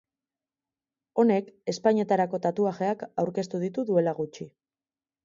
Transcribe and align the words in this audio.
Honek, 1.23 1.51
ezpainetarako 1.73 2.39
tatuajeak 2.47 3.05
aurkeztu 3.25 3.63
ditu 3.65 3.85
duela 3.91 4.15
gutxi. 4.23 4.49